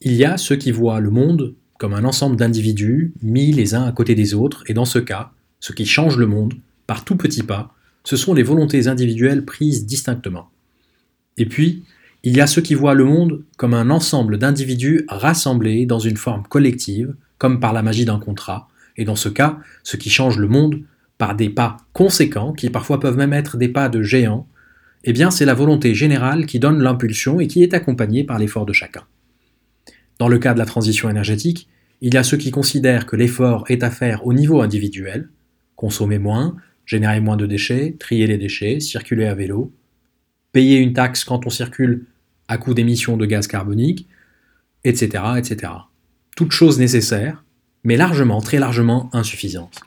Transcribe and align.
Il 0.00 0.14
y 0.14 0.24
a 0.24 0.36
ceux 0.36 0.56
qui 0.56 0.70
voient 0.70 1.00
le 1.00 1.10
monde 1.10 1.54
comme 1.78 1.94
un 1.94 2.04
ensemble 2.04 2.36
d'individus 2.36 3.12
mis 3.22 3.52
les 3.52 3.74
uns 3.74 3.84
à 3.84 3.92
côté 3.92 4.14
des 4.14 4.34
autres, 4.34 4.64
et 4.66 4.74
dans 4.74 4.84
ce 4.84 4.98
cas, 4.98 5.32
ce 5.60 5.72
qui 5.72 5.86
change 5.86 6.16
le 6.16 6.26
monde, 6.26 6.54
par 6.86 7.04
tout 7.04 7.16
petits 7.16 7.42
pas, 7.42 7.74
ce 8.04 8.16
sont 8.16 8.34
les 8.34 8.42
volontés 8.42 8.88
individuelles 8.88 9.44
prises 9.44 9.86
distinctement. 9.86 10.50
Et 11.36 11.46
puis, 11.46 11.84
il 12.24 12.36
y 12.36 12.40
a 12.40 12.46
ceux 12.46 12.62
qui 12.62 12.74
voient 12.74 12.94
le 12.94 13.04
monde 13.04 13.44
comme 13.56 13.74
un 13.74 13.90
ensemble 13.90 14.38
d'individus 14.38 15.04
rassemblés 15.08 15.86
dans 15.86 15.98
une 15.98 16.16
forme 16.16 16.42
collective, 16.48 17.14
comme 17.38 17.60
par 17.60 17.72
la 17.72 17.82
magie 17.82 18.04
d'un 18.04 18.18
contrat, 18.18 18.68
et 18.96 19.04
dans 19.04 19.16
ce 19.16 19.28
cas, 19.28 19.58
ce 19.84 19.96
qui 19.96 20.10
change 20.10 20.38
le 20.38 20.48
monde, 20.48 20.82
par 21.16 21.34
des 21.34 21.50
pas 21.50 21.76
conséquents, 21.92 22.52
qui 22.52 22.70
parfois 22.70 23.00
peuvent 23.00 23.16
même 23.16 23.32
être 23.32 23.56
des 23.56 23.68
pas 23.68 23.88
de 23.88 24.02
géants, 24.02 24.48
eh 25.04 25.12
bien 25.12 25.30
c'est 25.30 25.44
la 25.44 25.54
volonté 25.54 25.94
générale 25.94 26.46
qui 26.46 26.58
donne 26.58 26.82
l'impulsion 26.82 27.40
et 27.40 27.46
qui 27.46 27.62
est 27.62 27.74
accompagnée 27.74 28.24
par 28.24 28.38
l'effort 28.38 28.66
de 28.66 28.72
chacun. 28.72 29.02
Dans 30.18 30.28
le 30.28 30.38
cas 30.38 30.54
de 30.54 30.58
la 30.58 30.66
transition 30.66 31.08
énergétique, 31.08 31.68
il 32.00 32.14
y 32.14 32.16
a 32.16 32.22
ceux 32.22 32.36
qui 32.36 32.50
considèrent 32.50 33.06
que 33.06 33.16
l'effort 33.16 33.64
est 33.68 33.82
à 33.82 33.90
faire 33.90 34.26
au 34.26 34.32
niveau 34.32 34.60
individuel, 34.60 35.30
consommer 35.76 36.18
moins, 36.18 36.56
générer 36.86 37.20
moins 37.20 37.36
de 37.36 37.46
déchets, 37.46 37.96
trier 37.98 38.26
les 38.26 38.38
déchets, 38.38 38.80
circuler 38.80 39.26
à 39.26 39.34
vélo, 39.34 39.72
payer 40.52 40.78
une 40.78 40.92
taxe 40.92 41.24
quand 41.24 41.46
on 41.46 41.50
circule 41.50 42.06
à 42.48 42.58
coût 42.58 42.74
d'émissions 42.74 43.16
de 43.16 43.26
gaz 43.26 43.46
carbonique, 43.46 44.08
etc., 44.84 45.24
etc. 45.36 45.72
Toutes 46.36 46.52
choses 46.52 46.78
nécessaires, 46.78 47.44
mais 47.84 47.96
largement, 47.96 48.40
très 48.40 48.58
largement 48.58 49.10
insuffisantes. 49.12 49.80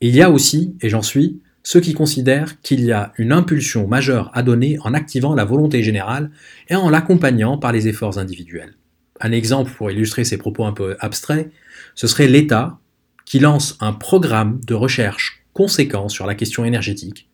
Il 0.00 0.14
y 0.14 0.22
a 0.22 0.30
aussi, 0.30 0.76
et 0.80 0.88
j'en 0.88 1.02
suis, 1.02 1.40
ceux 1.62 1.80
qui 1.80 1.94
considèrent 1.94 2.60
qu'il 2.60 2.84
y 2.84 2.92
a 2.92 3.12
une 3.16 3.32
impulsion 3.32 3.88
majeure 3.88 4.30
à 4.34 4.42
donner 4.42 4.78
en 4.80 4.94
activant 4.94 5.34
la 5.34 5.44
volonté 5.44 5.82
générale 5.82 6.30
et 6.68 6.74
en 6.74 6.90
l'accompagnant 6.90 7.58
par 7.58 7.72
les 7.72 7.88
efforts 7.88 8.18
individuels. 8.18 8.74
Un 9.20 9.32
exemple 9.32 9.72
pour 9.72 9.90
illustrer 9.90 10.24
ces 10.24 10.36
propos 10.36 10.64
un 10.64 10.72
peu 10.72 10.96
abstraits, 11.00 11.50
ce 11.94 12.06
serait 12.06 12.28
l'État 12.28 12.78
qui 13.24 13.38
lance 13.38 13.76
un 13.80 13.92
programme 13.92 14.60
de 14.66 14.74
recherche 14.74 15.42
conséquent 15.52 16.08
sur 16.08 16.26
la 16.26 16.34
question 16.34 16.64
énergétique, 16.64 17.28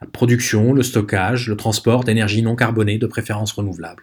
la 0.00 0.06
production, 0.06 0.72
le 0.72 0.82
stockage, 0.82 1.48
le 1.48 1.56
transport 1.56 2.04
d'énergie 2.04 2.42
non 2.42 2.56
carbonée 2.56 2.98
de 2.98 3.06
préférence 3.06 3.52
renouvelable. 3.52 4.02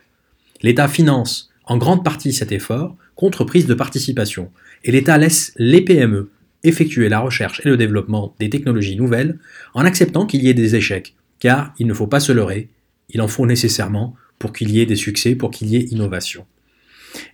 L'État 0.62 0.88
finance 0.88 1.50
en 1.66 1.78
grande 1.78 2.04
partie 2.04 2.34
cet 2.34 2.52
effort 2.52 2.96
contre 3.16 3.44
prise 3.44 3.66
de 3.66 3.74
participation, 3.74 4.52
et 4.84 4.92
l'État 4.92 5.18
laisse 5.18 5.54
les 5.58 5.82
PME 5.82 6.32
effectuer 6.64 7.10
la 7.10 7.20
recherche 7.20 7.62
et 7.66 7.70
le 7.70 7.78
développement 7.78 8.36
des 8.40 8.50
technologies 8.50 8.96
nouvelles 8.96 9.38
en 9.74 9.86
acceptant 9.86 10.26
qu'il 10.26 10.44
y 10.44 10.50
ait 10.50 10.54
des 10.54 10.76
échecs, 10.76 11.16
car 11.40 11.74
il 11.78 11.88
ne 11.88 11.94
faut 11.94 12.08
pas 12.08 12.20
se 12.20 12.32
leurrer, 12.32 12.70
il 13.10 13.22
en 13.22 13.28
faut 13.28 13.46
nécessairement 13.46 14.16
pour 14.40 14.54
qu'il 14.54 14.72
y 14.72 14.80
ait 14.80 14.86
des 14.86 14.96
succès, 14.96 15.36
pour 15.36 15.52
qu'il 15.52 15.68
y 15.68 15.76
ait 15.76 15.86
innovation. 15.92 16.46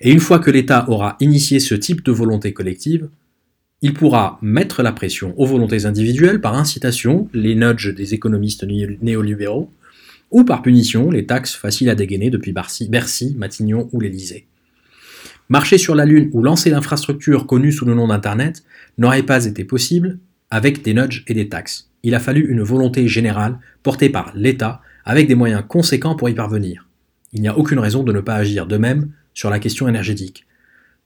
Et 0.02 0.12
une 0.12 0.20
fois 0.20 0.40
que 0.40 0.52
l'État 0.52 0.90
aura 0.90 1.18
initié 1.20 1.60
ce 1.60 1.76
type 1.76 2.04
de 2.04 2.12
volonté 2.12 2.54
collective, 2.54 3.10
il 3.82 3.94
pourra 3.94 4.40
mettre 4.42 4.82
la 4.82 4.94
pression 4.94 5.34
aux 5.38 5.46
volontés 5.46 5.86
individuelles 5.86 6.40
par 6.40 6.56
incitation, 6.56 7.28
les 7.34 7.54
nudges 7.54 7.94
des 7.94 8.14
économistes 8.14 8.66
néolibéraux, 9.02 9.70
ou 10.32 10.44
par 10.46 10.62
punition, 10.62 11.12
les 11.12 11.26
taxes 11.26 11.56
faciles 11.56 11.90
à 11.90 11.96
dégainer 11.96 12.30
depuis 12.30 12.54
Bercy, 12.54 13.36
Matignon 13.38 13.90
ou 13.92 14.00
l'Élysée. 14.00 14.48
Marcher 15.50 15.78
sur 15.78 15.96
la 15.96 16.06
Lune 16.06 16.30
ou 16.32 16.42
lancer 16.42 16.70
l'infrastructure 16.70 17.46
connue 17.46 17.72
sous 17.72 17.86
le 17.86 17.94
nom 17.94 18.08
d'Internet 18.08 18.64
n'aurait 18.98 19.24
pas 19.24 19.46
été 19.46 19.66
possible 19.66 20.18
avec 20.50 20.82
des 20.82 20.94
nudges 20.94 21.24
et 21.28 21.34
des 21.34 21.50
taxes. 21.50 21.90
Il 22.04 22.16
a 22.16 22.20
fallu 22.20 22.50
une 22.50 22.62
volonté 22.62 23.08
générale 23.08 23.60
portée 23.84 24.10
par 24.10 24.32
l'État 24.36 24.82
avec 25.06 25.28
des 25.28 25.36
moyens 25.36 25.64
conséquents 25.68 26.16
pour 26.16 26.30
y 26.30 26.34
parvenir. 26.34 26.88
Il 27.34 27.42
n'y 27.42 27.48
a 27.48 27.58
aucune 27.58 27.80
raison 27.80 28.04
de 28.04 28.14
ne 28.14 28.22
pas 28.22 28.36
agir 28.36 28.66
de 28.66 28.78
même 28.78 29.10
sur 29.34 29.50
la 29.50 29.60
question 29.60 29.88
énergétique. 29.88 30.46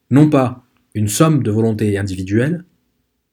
Non 0.10 0.30
pas 0.30 0.64
une 0.94 1.08
somme 1.08 1.44
de 1.44 1.52
volontés 1.52 1.98
individuelles, 1.98 2.66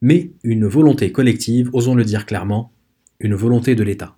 mais 0.01 0.31
une 0.43 0.67
volonté 0.67 1.11
collective, 1.11 1.69
osons 1.73 1.95
le 1.95 2.03
dire 2.03 2.25
clairement, 2.25 2.71
une 3.19 3.35
volonté 3.35 3.75
de 3.75 3.83
l'État. 3.83 4.17